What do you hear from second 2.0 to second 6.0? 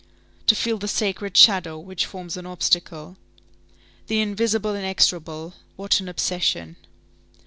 forms an obstacle! The invisible inexorable, what